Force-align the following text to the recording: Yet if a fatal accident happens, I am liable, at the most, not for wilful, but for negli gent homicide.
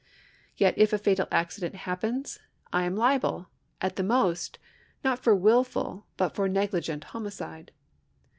Yet 0.57 0.73
if 0.79 0.93
a 0.93 0.97
fatal 0.97 1.27
accident 1.31 1.75
happens, 1.75 2.39
I 2.73 2.85
am 2.85 2.95
liable, 2.95 3.49
at 3.81 3.97
the 3.97 4.03
most, 4.03 4.57
not 5.03 5.19
for 5.19 5.35
wilful, 5.35 6.07
but 6.17 6.33
for 6.33 6.49
negli 6.49 6.81
gent 6.81 7.03
homicide. 7.03 7.71